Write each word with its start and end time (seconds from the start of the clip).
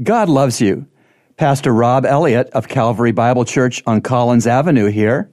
God 0.00 0.28
loves 0.28 0.60
you. 0.60 0.86
Pastor 1.36 1.72
Rob 1.72 2.06
Elliott 2.06 2.48
of 2.50 2.68
Calvary 2.68 3.12
Bible 3.12 3.44
Church 3.44 3.82
on 3.86 4.00
Collins 4.00 4.46
Avenue 4.46 4.86
here. 4.86 5.30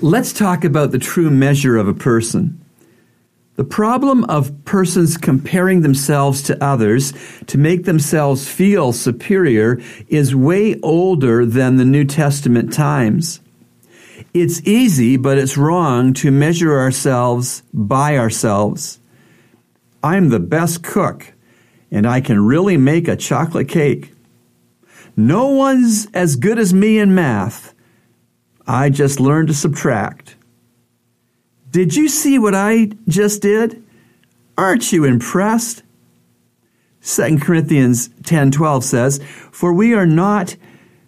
Let's 0.00 0.32
talk 0.32 0.64
about 0.64 0.90
the 0.90 0.98
true 0.98 1.30
measure 1.30 1.76
of 1.76 1.88
a 1.88 1.94
person. 1.94 2.64
The 3.56 3.64
problem 3.64 4.24
of 4.24 4.64
persons 4.64 5.16
comparing 5.16 5.82
themselves 5.82 6.42
to 6.44 6.64
others 6.64 7.12
to 7.46 7.58
make 7.58 7.84
themselves 7.84 8.48
feel 8.48 8.92
superior 8.92 9.80
is 10.08 10.34
way 10.34 10.80
older 10.80 11.46
than 11.46 11.76
the 11.76 11.84
New 11.84 12.04
Testament 12.04 12.72
times. 12.72 13.40
It's 14.32 14.60
easy, 14.62 15.16
but 15.16 15.38
it's 15.38 15.56
wrong 15.56 16.14
to 16.14 16.32
measure 16.32 16.78
ourselves 16.78 17.62
by 17.72 18.18
ourselves. 18.18 18.98
I'm 20.02 20.30
the 20.30 20.40
best 20.40 20.82
cook, 20.82 21.33
and 21.90 22.06
I 22.06 22.20
can 22.20 22.44
really 22.44 22.76
make 22.76 23.08
a 23.08 23.16
chocolate 23.16 23.68
cake. 23.68 24.12
No 25.16 25.48
one's 25.48 26.06
as 26.12 26.36
good 26.36 26.58
as 26.58 26.74
me 26.74 26.98
in 26.98 27.14
math. 27.14 27.74
I 28.66 28.90
just 28.90 29.20
learned 29.20 29.48
to 29.48 29.54
subtract. 29.54 30.36
Did 31.70 31.94
you 31.94 32.08
see 32.08 32.38
what 32.38 32.54
I 32.54 32.90
just 33.08 33.42
did? 33.42 33.82
Aren't 34.56 34.92
you 34.92 35.04
impressed? 35.04 35.82
2 37.02 37.38
Corinthians 37.40 38.08
10:12 38.22 38.84
says, 38.84 39.20
"For 39.50 39.72
we 39.72 39.92
are 39.92 40.06
not 40.06 40.56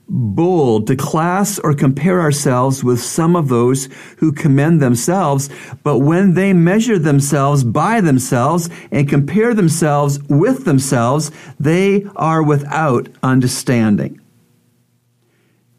bold 0.09 0.87
to 0.87 0.97
class 0.97 1.59
or 1.59 1.75
compare 1.75 2.21
ourselves 2.21 2.85
with 2.85 3.01
some 3.01 3.35
of 3.35 3.49
those 3.49 3.89
who 4.19 4.33
commend 4.33 4.81
themselves, 4.81 5.49
but 5.83 5.99
when 5.99 6.35
they 6.35 6.53
measure 6.53 6.99
themselves 6.99 7.65
by 7.65 8.01
themselves 8.01 8.71
and 8.93 9.09
compare 9.09 9.53
themselves 9.53 10.21
with 10.29 10.65
themselves, 10.65 11.31
they 11.59 12.07
are 12.15 12.43
without 12.43 13.09
understanding." 13.23 14.21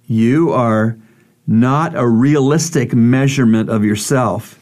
You 0.06 0.52
are 0.52 0.98
not 1.48 1.96
a 1.96 2.08
realistic 2.08 2.94
measurement 2.94 3.70
of 3.70 3.86
yourself 3.86 4.60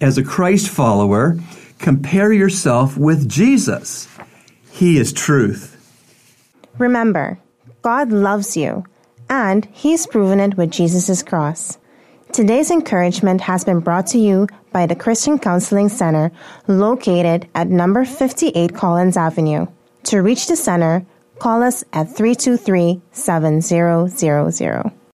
as 0.00 0.18
a 0.18 0.22
Christ 0.22 0.68
follower, 0.68 1.38
compare 1.78 2.32
yourself 2.32 2.96
with 2.96 3.28
Jesus. 3.28 4.08
He 4.70 4.98
is 4.98 5.12
truth. 5.12 5.76
Remember, 6.78 7.38
God 7.86 8.10
loves 8.10 8.56
you, 8.56 8.82
and 9.30 9.64
He's 9.66 10.08
proven 10.08 10.40
it 10.40 10.56
with 10.56 10.72
Jesus' 10.72 11.22
cross. 11.22 11.78
Today's 12.32 12.72
encouragement 12.72 13.40
has 13.42 13.62
been 13.62 13.78
brought 13.78 14.08
to 14.08 14.18
you 14.18 14.48
by 14.72 14.86
the 14.86 14.96
Christian 14.96 15.38
Counseling 15.38 15.88
Center 15.88 16.32
located 16.66 17.48
at 17.54 17.68
number 17.68 18.04
58 18.04 18.74
Collins 18.74 19.16
Avenue. 19.16 19.68
To 20.06 20.18
reach 20.18 20.48
the 20.48 20.56
center, 20.56 21.06
call 21.38 21.62
us 21.62 21.84
at 21.92 22.08
323 22.08 23.02
7000. 23.12 24.96